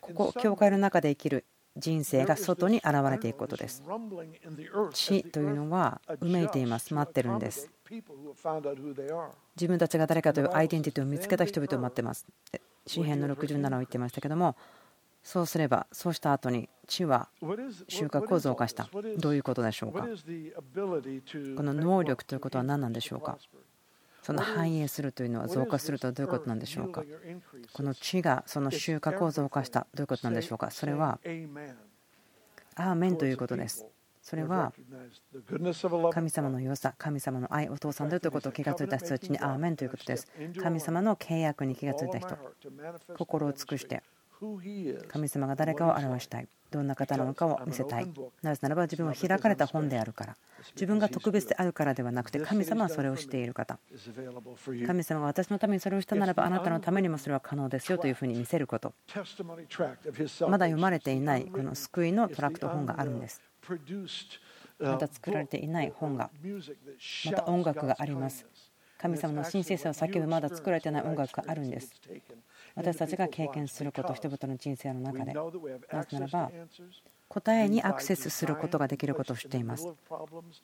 [0.00, 1.44] ここ教会の中で生きる
[1.76, 3.82] 人生が外に現れていくことです。
[4.94, 6.94] 死というのはうめいています。
[6.94, 7.68] 待ってるんです。
[7.90, 12.24] 自分たちが誰かというアイデンティティを見つけた人々を待ってます。
[12.86, 14.56] 詩篇の67を言ってましたけども
[15.22, 17.28] そうすれば、そうした後に地は
[17.88, 18.88] 収穫を増加した。
[19.18, 20.02] どういうことでしょうか？
[20.02, 23.38] この能力ということは何なんでしょうか？
[24.22, 27.04] その繁栄するというのは増加するとはどういうことなんでしょうか？
[27.72, 29.86] この地がその収穫を増加した。
[29.94, 30.70] どういうことなんでしょうか？
[30.70, 31.18] それは、
[32.74, 33.86] アーメンということです。
[34.22, 34.72] それは
[36.12, 40.28] 神様の良さ、神様の愛、お父さんだということを気がついた人たちにアーメンということです。
[40.62, 42.36] 神様の契約に気がついた人、
[43.16, 44.02] 心を尽くして
[45.08, 46.48] 神様が誰かを表したい。
[46.70, 48.06] どんな方なのかを見せたい。
[48.42, 50.36] なぜならば自分は開かれた本であるから。
[50.74, 53.78] 自分が特別であるからではなくて神様はそれをしている方。
[54.86, 58.94] 神様が私のためにそれをしたならばあなたのためにもそれは可能ですよというふうに見せること。
[60.48, 63.42] まだ読まれていないこの救いのトラクト本があるんです。
[64.78, 66.30] また作られていない本が。
[67.26, 68.46] また音楽があります。
[68.96, 71.94] 神様の神聖さを叫ぶまだ作られていない音楽があるんです。
[72.80, 76.50] 私たちが経験すること人々の人生の中でなぜならば
[77.28, 79.86] 答えにアクセスすることができることを知っています。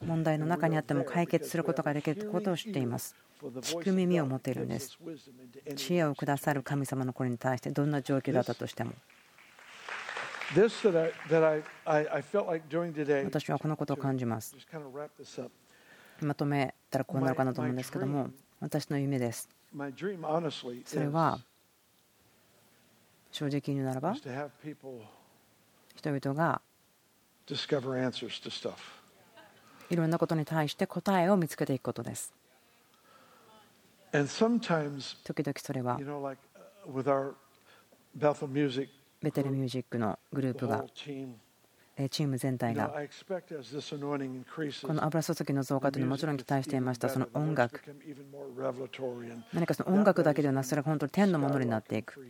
[0.04, 3.14] 問題の中にあっても解決することができることを知っています。
[3.40, 4.98] 聞く耳を持っているんです。
[5.76, 8.94] 知恵をくださる神様のこれに対してどんな状況だったとしても。
[13.24, 14.56] 私はこのことを感じます。
[16.20, 19.48] まとめたらこうなるかなと思うんですけども私の夢です。
[20.84, 21.38] それは
[23.36, 26.62] 正直に言うならば人々が
[29.90, 32.32] いろんなことに対して答えを見つけていくことです。
[34.10, 35.98] 時々それは
[39.22, 40.86] ベテルミュージックのグループが
[42.10, 42.88] チーム全体が。
[42.88, 42.94] こ
[44.94, 47.08] の油注ぎの増加というのはもちろん期待していました。
[47.08, 47.80] その音楽。
[49.54, 52.22] 何かその音楽だけではなくそれが本当に天のものになっていく。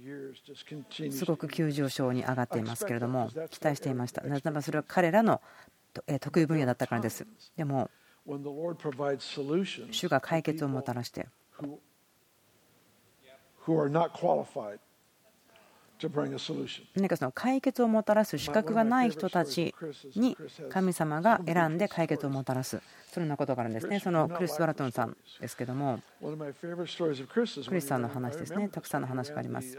[1.10, 4.22] すごく急上昇に上がっていますけれども期待していました。
[4.22, 5.40] なぜならばそれは彼らの
[6.20, 7.26] 得意分野だったからです。
[7.56, 7.90] でも
[9.90, 11.26] 主が解決をもたらして
[16.94, 19.74] 何かその解決をもたらす資格がない人たち
[20.14, 20.36] に
[20.68, 22.80] 神様が選んで解決をもたらす。
[23.12, 23.98] そんなことがあるんですね。
[23.98, 26.36] そのクリス・バラトンさんですけどもク
[27.74, 28.68] リスさんの話ですね。
[28.68, 29.78] たくさんの話があります。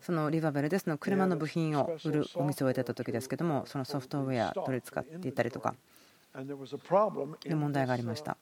[0.00, 5.76] そのリバベルでその車の部品を売るお店をやってた時ですけどもそのソフトウェア取り使っていたりとかで
[6.34, 8.36] 問題がありました。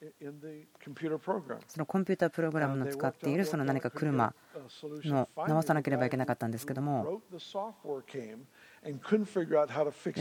[1.68, 4.34] そのコンピュータープログラムの使っているその何か車
[5.04, 7.22] の直さなければいけなかったんですけども。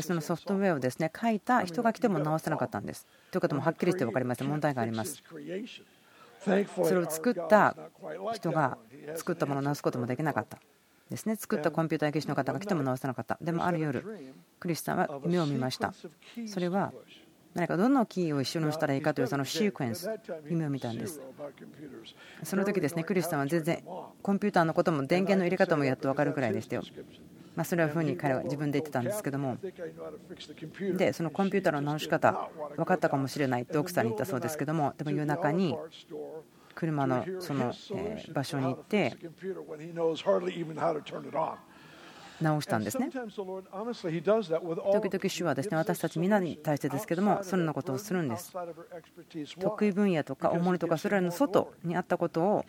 [0.01, 3.07] そのソフトウェアをですね書いた人が来ても直せなかったんです。
[3.31, 5.21] ということもはっきりして分かりません問題があります。
[6.43, 7.75] それを作った
[8.33, 8.77] 人が
[9.15, 10.59] 作ったものを直すこともできなかった。
[11.09, 11.35] ですね。
[11.35, 13.37] 作ったコンピューター技師の方が来ても直さなかった。
[13.41, 14.03] でもある夜
[14.59, 15.93] クリスさんは夢を見ました。
[16.47, 16.91] それは
[17.55, 20.09] 何かどのキーを一緒に押したらいいかというそのシークエンス
[20.49, 21.21] 夢を見たんです。
[22.43, 23.81] その時ですねクリスさんは全然
[24.21, 26.83] コンピューターのことも電源の入れ方もやっと分かるくらいでしたよ。
[27.55, 29.57] まあ、それはふうに彼は自分で言ってたんですけども。
[30.97, 34.93] でそのコンピューターの直し方分かったかもしれないって奥さんに言ったそうですけども。
[34.97, 35.77] でも夜中に
[36.75, 37.73] 車のその
[38.33, 39.15] 場所に行って
[42.41, 43.09] 直したんですね。
[43.11, 43.31] 時々
[45.29, 48.53] 主はですね私たち皆に対してですけどもそのようなことをするんです。
[49.59, 52.65] 得意分野とか重りとかそれらの外にあったことを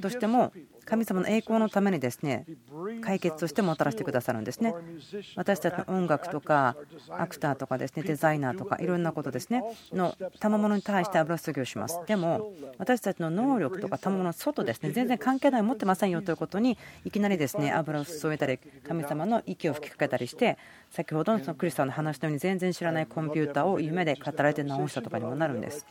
[0.00, 0.52] としても
[0.84, 2.46] 神様の栄光のためにですね
[3.02, 4.74] 解決としてもたらしてくださるんですね。
[5.36, 6.76] 私たちの音楽とか
[7.10, 12.00] アクターとかですねデザイナーとかいろんなことですねの賜物に対して油注ぎをします。
[12.06, 20.58] でも私たちの能力とか賜物の外ですね全然関係ない持ってませんよということにいきなりですね油を注いだり神様の息を吹きかけたりして
[20.90, 25.86] 先ほどのそのクリスさんの話のように全然知らないコンピューターを夢で語られて直したとかにもなるんです。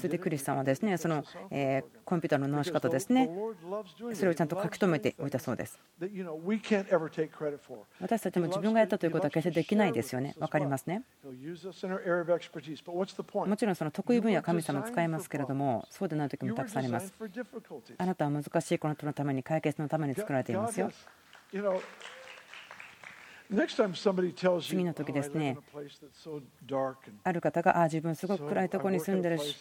[0.00, 3.30] それでクリスさんはですねその、えコンピューターの直し方ですね。
[4.14, 5.78] それをちゃんと書き留めておいたそうです。
[8.00, 10.34] 私たちも自分がやったということは決してできないですよね。
[10.38, 11.02] 分かりますね。
[13.46, 17.14] もちろんその得意分野神様使いますけれどもそうでない時もたくさんあります。
[17.96, 20.90] あなたは難しいこの人のために解決のために作られていますよ
[24.60, 25.56] 次の時ですね、
[27.24, 29.56] ある方が、ああ、自分すごく暗いところに住んでるし、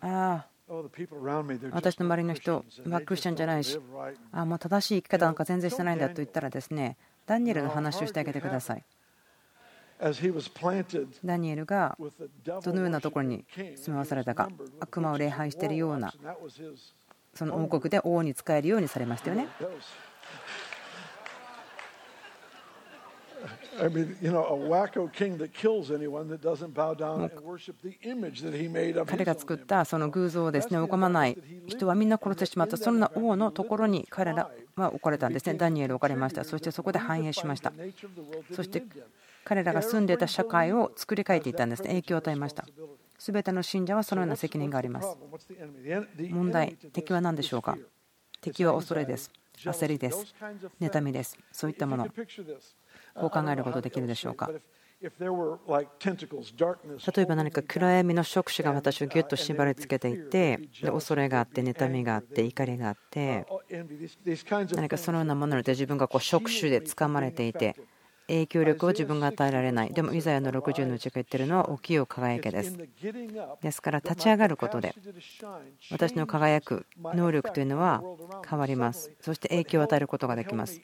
[0.00, 0.74] ああ、
[1.72, 3.76] 私の周りの人、バックしちゃうんじゃないし、
[4.30, 8.84] ああ、もう正しい生き方なんか全然してないんだと言ったらですね、ダニエルの話をしてあげてください。
[11.24, 11.98] ダニエルが
[12.64, 13.44] どのようなところに
[13.76, 16.14] 住まわされたか、悪魔を礼拝しているような、
[17.34, 19.48] その王国で王に仕えるようにされましたよね。
[29.06, 30.70] 彼が作ったその偶像をです。
[30.70, 31.36] ね拝まない。
[31.66, 32.76] 人はみんな殺してしまった。
[32.76, 35.54] そんな王のところに彼らは置かれたんですね。
[35.54, 36.44] ダニエル置かれました。
[36.44, 37.72] そしてそこで繁栄しました。
[38.54, 38.84] そして
[39.44, 41.88] 彼らが住んでいた社会を作り変えていったんですね。
[41.88, 42.64] 影響を与えました。
[43.18, 45.16] 全ての信者はそのような責任があります。
[46.30, 47.76] 問題敵は何でしょうか？
[48.40, 49.30] 敵は恐れです。
[49.58, 50.34] 焦りです。
[50.80, 51.38] 妬みです。
[51.52, 52.08] そういったもの
[53.14, 54.50] こう考えることできるでしょうか。
[55.02, 55.10] 例
[57.24, 63.44] えば何か暗闇の触手が私をぎゅっと縛りつけていて恐れがあって妬みがあって怒りがあって
[64.76, 67.74] 何かそのようなもので自分がこう触手で掴まれていて
[68.28, 69.92] 影響力を自分が与えられない。
[69.92, 72.78] でもイザヤの60のうちが言ってるのは大きいを輝けです。
[73.60, 74.94] ですから立ち上がることで
[75.90, 78.04] 私の輝く能力というのは
[78.48, 79.10] 変わります。
[79.20, 80.80] そして影響を与えることができます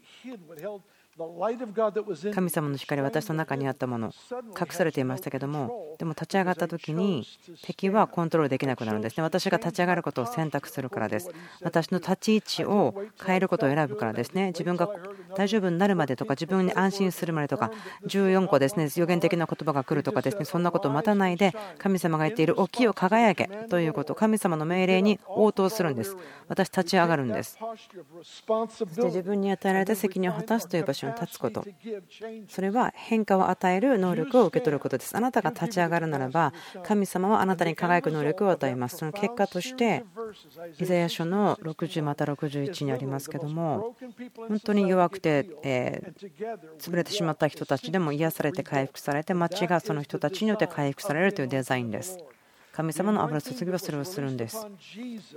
[2.35, 4.13] 神様の光は私の中にあったもの。
[4.59, 7.27] 隠されていましたけどもでも立ち上がった時に
[7.63, 9.23] 敵はコントロールできなくなるんですね。
[9.23, 11.31] 私が立ち上がることを選択するからです
[11.63, 14.49] 私の立ち位置を変えることを選ぶからですね。
[14.49, 14.89] 自分が
[15.37, 17.73] 大丈夫になるまでとか自分に安心するまでとか
[18.07, 18.89] 14個ですね。
[18.95, 20.45] 予言的な言葉が来るとかですね。
[20.45, 26.17] そんなことを待たないで神様が言っている大きいを輝けということ神様の命令に応答するんです。
[26.49, 27.59] 私立ち上がるんです。
[27.59, 31.65] そして自分に与えられた責任を果たすという場所に立つこと。
[32.49, 35.17] それは変化を与える能力を受け取ることです。
[35.17, 36.53] あなたが立ち上がるならば
[36.85, 38.99] 神様はあなたに輝く能力を与えます。
[38.99, 40.05] その結果として
[40.79, 43.97] イザヤ書の60また61にありますけども
[44.35, 46.13] 本当に弱くて、え
[46.79, 52.19] 潰れてしまった人たちでも癒されて回復されて町がその人たちによって回復されるというデザインです。
[52.79, 54.65] 神様の油注ぎはそれをするんです。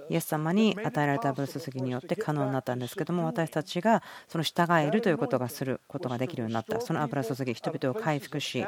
[0.10, 6.80] イエス様に与えられた油注ぎによって可能になったんですけども私たちがその従えるということがすることができるようになった。
[6.82, 8.64] その油注ぎ人々を回復し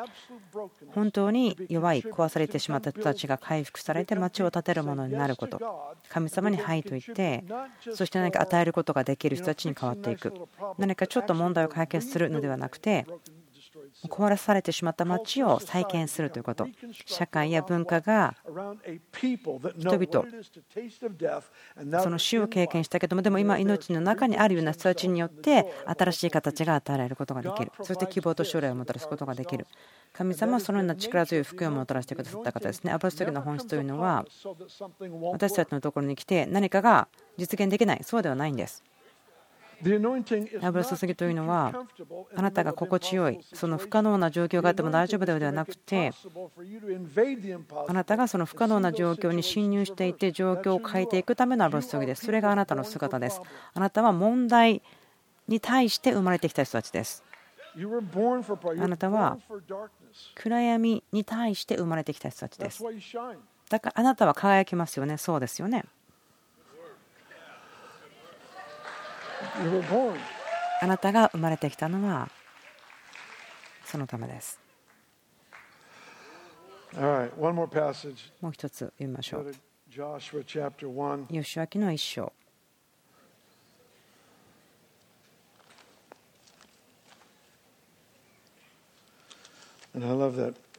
[0.96, 5.62] 本当に弱い壊されてしまった人たちが回復されて町を建てるものになること。
[6.10, 7.44] 神様にはいと言って
[7.94, 10.34] そして何か与えることができる人たちに変わっていく。
[10.80, 13.06] 何かちょっと問題を解決するのではなくて
[14.08, 16.68] 壊されてしまった町を再建するということ。
[17.06, 18.36] 社会や文化が
[19.78, 20.26] 人々
[22.02, 27.72] その死を経験したけどもでも今命の中にあるような人たちによって新しい形が与えられることができる。
[27.82, 29.68] そして希望と将来をもたらすことができる。
[30.14, 32.92] 神様はそのような力強い福音をもたらしてくださった方ですね。
[32.92, 34.26] アポストリの本質というのは
[35.32, 38.02] 私たちのところに来て何かが実現できない。
[38.04, 38.84] そうではないんです。
[40.62, 41.74] 油注ぎというのは
[42.36, 46.12] あなたが心地よいその不可能な状況があっても大丈夫ではなくて
[47.88, 53.42] あなたがその不可能な状況に侵入していて状況を変えていくための油注ぎですそれがあなたの姿です
[53.74, 54.82] あなたは問題
[55.48, 57.24] に対して生まれてきた人たちです
[57.76, 59.38] あなたは
[60.36, 62.84] 暗闇に対して生まれてきた人たちです。
[63.70, 65.18] だからあなたは輝きますよね。
[65.18, 65.84] そうですよね。
[70.82, 72.30] あなたが生まれてきたのは
[73.86, 74.60] そのためです。
[78.42, 79.52] もう一つ読みましょう。
[81.30, 82.34] ヨシュア記の一章。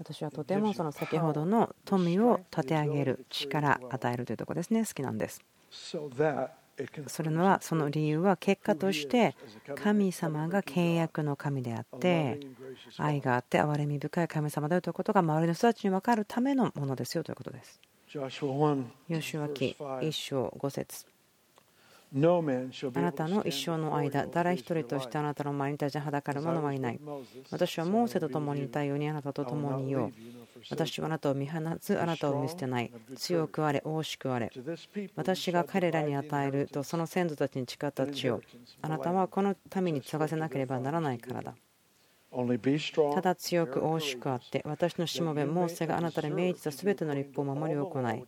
[0.01, 5.41] 私はとてもその先ほどの富を立て上げる力与えるというところですね好きなんです
[7.07, 9.35] それのはその理由は結果として
[9.77, 12.41] 神様が契約の神であって
[12.99, 17.81] 愛があって憐れみ深い神様だよということが周りの人たちに分かるためのものですよということです。
[19.09, 21.07] ヨシュア記1章5節
[22.95, 27.01] あなたの一生の間、誰一人としてあなたの前に立ちはだかる者はいない。
[27.51, 30.13] 私はモーセと共にいたようにあなたと共にいよう。
[30.71, 32.93] 私はあなたを見放つ、あなたを見捨てない。
[33.17, 34.51] 強くあれ、大しくあれ。
[35.17, 38.41] 私が彼らに与えるとその先祖たちに誓った地を、
[38.83, 41.55] あなたはこの民に継がせなければならないからだ。
[43.15, 48.25] ただ強く大しくあって、私のしもべ、モーセがあなたに命じたすべての立法を守り行い、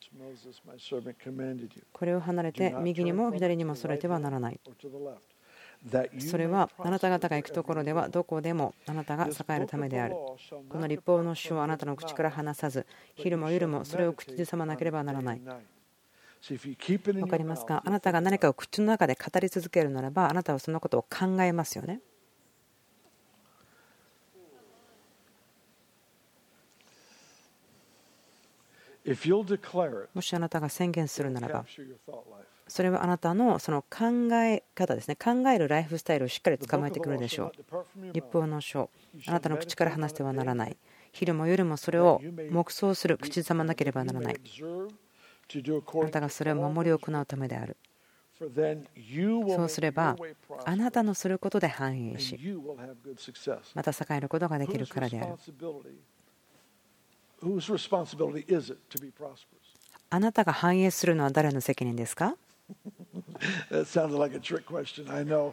[1.92, 4.60] これを離れて右にも左にもそれてはならない。
[6.18, 10.14] それはあなた方が行くところではどこでもあなたが栄えるためである。
[10.14, 15.40] この立法の書をあなたの口から離さず、昼も夜もそれを口ずさまなければならない。
[16.48, 17.82] 分かりますか？
[17.84, 22.00] あなたが何かを口の中で語り続けるならば、あなたはそのことを考えますよね。
[30.14, 31.64] もしあなたが宣言するならば、
[32.68, 37.52] それはあなたのその考え方ですね、考えるライフスタイルをしっかり捕まえてくるでしょ
[38.00, 38.12] う。
[38.12, 38.90] 立法の書、
[39.26, 40.76] あなたの口から話してはならない。
[41.12, 44.40] 昼も夜もそれを黙想する、口ずさまなければならない。
[45.94, 47.76] あなたがそれを守り行うためである。
[48.38, 48.46] そ
[49.64, 50.16] うすれば、
[50.64, 52.38] あなたのすることで繁栄し、
[53.74, 55.36] また栄えることができるからである。
[60.08, 62.36] あなたが反映するのは誰の責任ですか？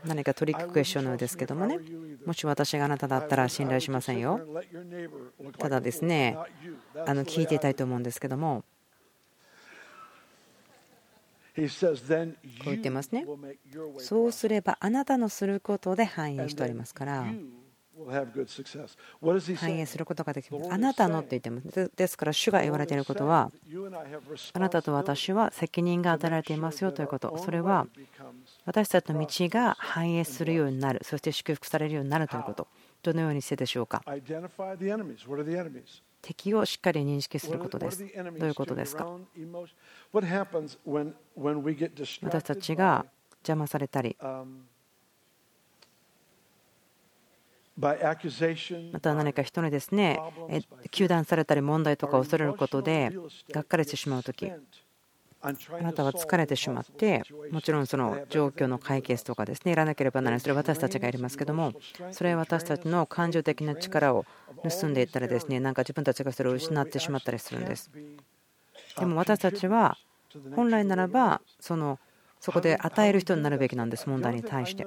[0.06, 1.80] 何かトリッククエスチョンのようですけどもね、
[2.26, 4.40] もし私があなただったら信頼しませんよ。
[5.58, 6.38] ただですね、
[7.06, 8.64] あの聞いていたいと思うんですけども、
[11.56, 11.68] こう
[12.66, 13.26] 言ってますね。
[14.00, 17.26] そうすればあなたのすることで反映しておりますから。
[19.56, 20.74] 反映することができます。
[20.74, 21.92] あなたのって言ってます。
[21.96, 23.52] ですから、主が言われていることは、
[24.54, 27.38] あなたと私は責任が与えられていますよということ。
[27.38, 27.88] それは、
[28.66, 32.68] 私たちの道が反映するようになる、そして祝福されるようになるということ。
[33.04, 34.02] どのようにしてでしょうか？
[36.22, 38.00] 敵をしっかり認識することです。
[38.00, 38.08] どう
[38.48, 39.06] いうことですか？
[42.22, 43.06] 私たちが
[43.40, 44.16] 邪魔されたり、
[47.76, 50.20] また何か人にですね、
[50.92, 53.12] 糾弾されたり問題とか恐れることで
[53.52, 54.52] がっかりしてしまうとき、
[55.42, 55.52] あ
[55.82, 61.74] なたは疲れてしまって、もちろんその状況の解決とかですね、やらなければならない、それは私たちがやりますけども、
[62.12, 64.26] それは私たちの感情的な力を
[64.64, 67.92] 盗んでいったらですね、なんか自分たちがそれを失ってしまったりするんです。
[68.98, 69.98] でも私たちは
[70.56, 72.00] 本来ならば、その
[72.44, 74.86] そこで与える人になるべきなんです、問題に対して。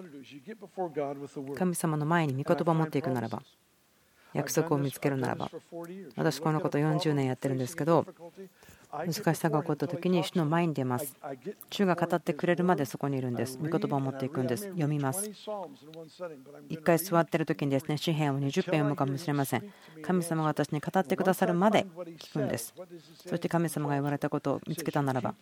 [1.57, 3.43] 神様の前に御言葉を持っていくならば、
[4.35, 5.51] 約束を見つけるならば、
[6.17, 8.05] 私、このこと40年やってるんですけど、
[9.05, 11.17] 難しさが起こった時に主の前に出ます。
[11.71, 13.59] 主が語ってくれるまでそこにいるんです。
[13.59, 14.65] 御言葉を持っていくんです。
[14.69, 15.31] 読みます。
[16.69, 19.73] 一回座っている時にですね、詩篇を20編読むかもしれません。
[20.03, 21.87] 神様が私に語ってくださるまで
[22.19, 22.75] 聞くんです。
[23.27, 25.35] そして神様が言われたことを見つけたならば、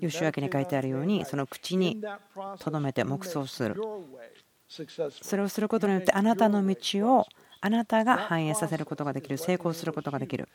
[0.00, 2.02] 吉明に書いてあるように、その口に
[2.58, 3.76] とどめて黙想する。
[5.22, 6.76] それをすることによってあなたの道
[7.18, 7.26] を
[7.64, 10.50] あなたが反映させることができる、成功することができる。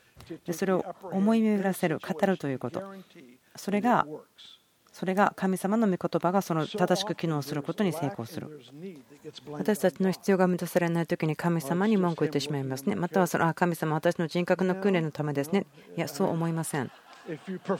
[0.45, 2.83] でそれを思い巡らせる、語るということ。
[3.55, 4.05] それが
[4.93, 8.61] それが神様の御言葉がその正しく機能することに成功する。
[9.49, 12.95] 私たちの必要が満たされない時に神様に文句を言ってしまいますね。
[12.95, 15.65] またはそのあ神様、私の人格の訓練のためですね。
[15.97, 16.91] いや、そう思いません。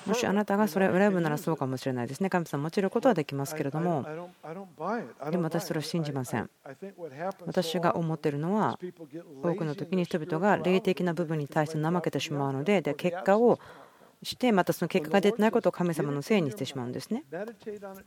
[0.05, 2.29] もしあなたがそれを選ぶならそうかもしれないですね。
[2.29, 4.05] 神様、もちろんことはできますけれども、
[5.31, 6.49] でも私それを信じません。
[7.45, 8.79] 私が思っているのは、
[9.43, 13.59] 多くの時に人々が霊的な部分に対して怠けてしまうので、で結果を
[14.21, 17.23] してまたその結果が出てないことを神様のせいにしてしまうんですね。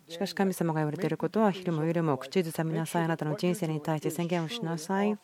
[0.08, 5.18] しかし神様が言われていることは昼も夜も口ずさみなさいあなたの人生に対して宣言をしなさい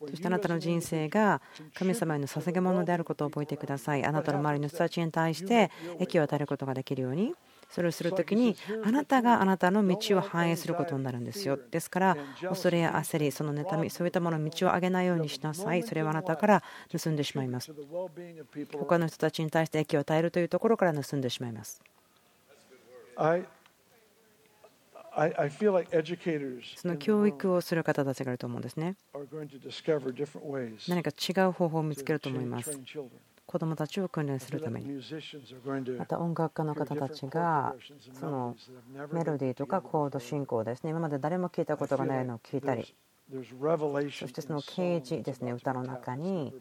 [0.00, 1.40] そしてあなたの人生が
[1.74, 4.04] 神様への捧げ物であることを覚えてください。
[4.04, 7.34] あなたの周りの人たちに対して益を与えることができるように。
[7.70, 16.62] それをするときにあなたがあなたの道を反映することになるんですよですから恐れや焦りその妬みそういったものの道を上げないようにしなさいそれはあなたから
[16.96, 17.72] 盗んでしまいます
[18.78, 21.82] 他の人たちに対して益を与えるというところから盗んでしまいます
[26.76, 28.96] その教育をする方たちがいると思うんですね。
[30.88, 32.78] 何か違う方法を見つけると思います。
[33.46, 35.00] 子どもたちを訓練するために。
[35.96, 37.74] また音楽家の方たちが
[38.12, 38.56] その
[39.12, 40.90] メロディーとかコード進行ですね。
[40.90, 42.94] 今まで誰も聞いたことがないのを聞いたり
[43.28, 43.42] そ
[44.28, 45.52] してその啓示ですね。
[45.52, 46.54] 歌の中に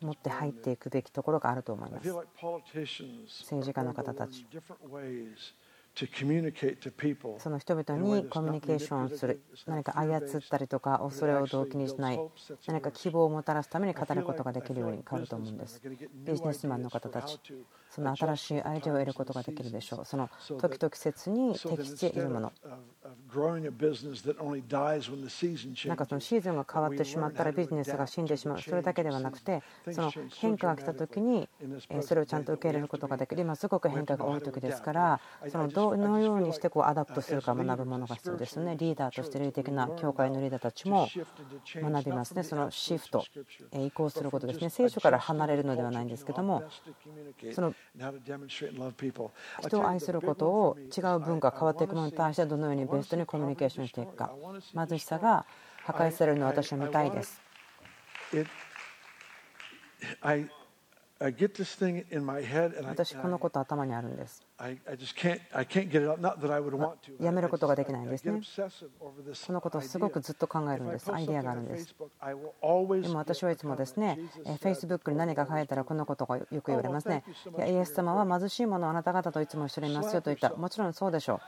[0.00, 2.08] 持って入っていくべきところがあると思います。
[2.10, 4.46] 政治家の方たち
[7.40, 12.20] その人々にコミュニケーションする何か操ったりとか恐れを動機にしない
[12.66, 17.40] 何か希望をもたらすために語ることができるように変わると思うんですビジネスマンの方たち
[17.90, 20.28] その新しいアイデアを得ることができるでしょうその
[20.58, 22.52] 時々節に適しているもの
[25.88, 31.48] なんかそのシーズンが変わってしまったらビジネスが死んでしまうそれだけではなくてその変化が来た時に
[32.02, 35.20] それをちゃんと受け入れることができる今すごく変化が多い時ですから
[35.50, 41.08] そのどのようにしてこう adapt するか学ぶものが必要ですねリーダーとして霊的な教会のリーダーたちも
[41.74, 43.24] 学びますねそのシフト
[43.72, 46.64] 移行することですね聖書から離れるのではないんですけども
[47.52, 47.74] その
[49.60, 54.32] 人を愛することを違う文化変わっていくものに対してどのようにベストにコミュニケーションしていくか
[54.74, 55.46] 貧しさが
[55.84, 57.40] 破壊されるのを私は見たいです。
[62.90, 64.47] 私、このこと頭にあるんです。
[67.20, 68.40] やめることができないんですね。
[68.96, 71.12] このことをすごくずっと考えるんです。
[71.12, 71.94] アイデアがあるんです。
[71.94, 74.18] でも私はいつもですね、
[74.60, 77.22] Facebook に何か書いたらこのことがよく言われますね。
[77.56, 80.50] いやイエス様は貧しいものをあなた方といつも一緒にいますよと言った。
[80.56, 81.40] もちろんそうでしょ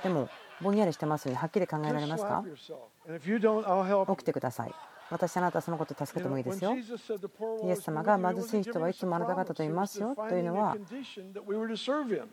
[0.00, 0.04] う。
[0.04, 0.28] でも、
[0.60, 1.38] ぼんやりしてますよね。
[1.38, 2.44] はっきり考えられますか？
[4.14, 4.74] 起きてください。
[5.10, 6.74] 私あなたはそのことを助けてもいいですよ。
[6.74, 10.76] イエス様が貧しい人はいつもあなた方といますよというのは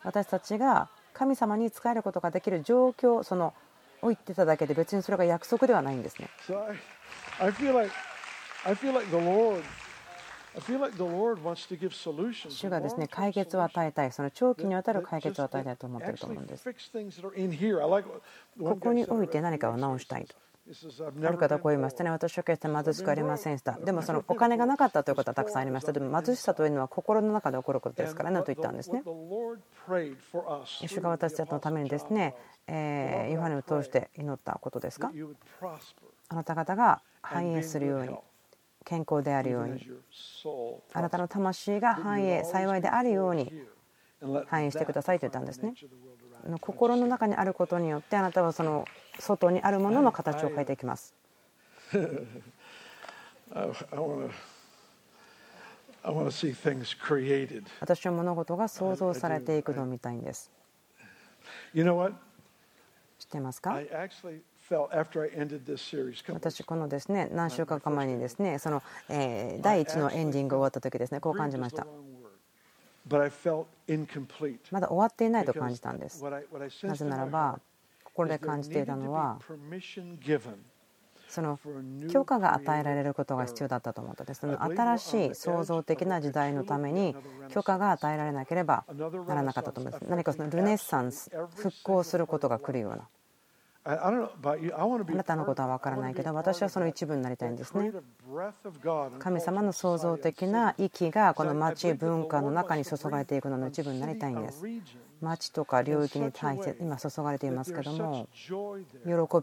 [0.04, 3.54] 私たちが神様に仕えることができる状況その
[4.02, 6.30] を言ってただけで別にそれが約束ではないんですね。
[12.50, 16.64] 主がですね解決を与えたい、その長期にわたる解決を与えたいと思っていると思うんです。
[18.58, 20.36] ここにおいて何かを直したいと。
[20.68, 22.10] ある方はこう言いましたね。
[22.10, 23.74] 私は決して貧しくありませんでした。
[23.74, 25.92] でもそのお金がなかったということはたくさんありました。
[25.92, 29.04] でも貧しさというのは心の中で起こることですからねと言ったんですね。
[30.66, 32.36] 主が私たちのためにですね、
[32.68, 35.12] えヨハネを通して祈ったことですか？
[36.30, 38.16] あなた方が繁栄するように。
[38.88, 39.82] 健康であるように
[40.94, 43.52] あなたの魂が繁栄幸いであるように
[44.46, 45.74] 繁栄してくださいと言ったんですね
[46.60, 48.86] 心の中にあることによってあなたはその
[49.20, 51.14] 外にあるものの形を変えていきます。
[57.80, 60.52] 私は物事が創造されていくのを見たいんです。
[63.18, 63.72] 知ってますか？
[66.34, 71.86] 私、このですね何週間か前にですねその第1のエンディングが終わった時ですねこう感じました。
[74.72, 76.24] まだ終わっていないと感じたんです。
[76.24, 77.60] なぜならば
[78.04, 79.40] 心で感じていたのは
[81.28, 81.60] その
[82.10, 84.42] 許可が与えられることが必要だったと思ったんです。
[84.42, 87.16] その新しい創造的な時代のために
[87.50, 88.86] 許可が与えられなければ
[89.28, 90.06] ならなかったと思います。
[90.08, 93.08] 何かそのルネッサンス復興することが来るような
[93.88, 97.92] あなたのことは分からないけど私はその一部になりたいんですね。
[99.20, 104.64] 神様の創造的な息がこの町文化の中に注がれていくのの一部になりたいんです。
[105.22, 108.50] 町とか領域に対して今注がれていますけども喜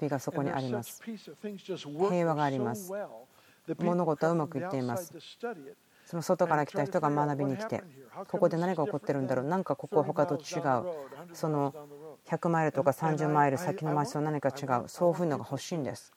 [0.01, 1.01] びがそこにあります。
[1.05, 2.93] 平和があります。
[3.79, 5.15] 物事はうまくいっています
[6.13, 7.83] その外から来た人が学びに来て
[8.29, 9.47] ここで何が起こってるんだろう？
[9.47, 11.33] なんかここは他と違う。
[11.33, 11.75] その
[12.29, 14.89] 100マイルとか30マイル先の街と何か違う。
[14.89, 16.13] そういうのが欲しいんです。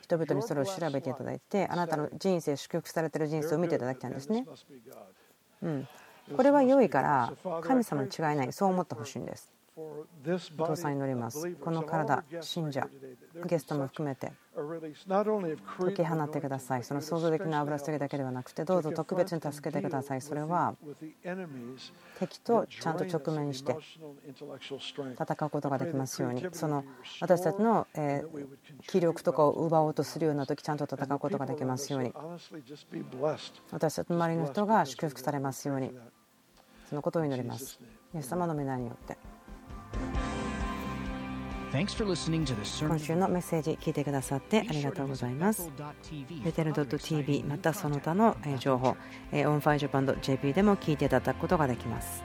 [0.00, 4.46] 人々にそれを調べていただいてあなたの人生祝福されてる人生を見ていただきたいんですね。
[5.62, 5.88] うん。
[6.36, 7.32] これは良いから
[7.62, 8.52] 神様に違いない。
[8.52, 9.52] そう思ってほしいんです。
[10.58, 12.88] お父さん祈りますこの体信者
[13.46, 14.32] ゲストも含めて
[15.78, 16.82] 解き放ってください。
[16.82, 20.20] その創造的な油注ぎだけではなくて、どうぞ特別に助けてください。
[20.20, 20.74] それは
[22.18, 23.76] 敵とちゃんと直面して
[24.32, 26.84] 戦うことができますように、その
[27.20, 27.86] 私たちの
[28.88, 32.12] 気力とかを奪おうとするような時ちゃんと戦うことができますように、
[33.70, 35.92] 私たちの周りの人が祝福されますように、
[36.88, 37.78] そのことを祈ります。
[38.12, 39.27] イエス様の御名によって。
[42.88, 45.70] 今週のメッセージ聞いてくださってありがとうございます。
[46.42, 48.96] Bethel.tv またその他の情報、
[49.32, 52.24] onfirejapan.jp でも聞いていただくことができます。